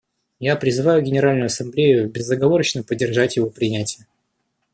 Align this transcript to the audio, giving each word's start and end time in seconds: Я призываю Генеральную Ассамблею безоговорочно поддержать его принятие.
Я 0.39 0.55
призываю 0.55 1.03
Генеральную 1.03 1.45
Ассамблею 1.45 2.09
безоговорочно 2.09 2.81
поддержать 2.81 3.35
его 3.35 3.51
принятие. 3.51 4.07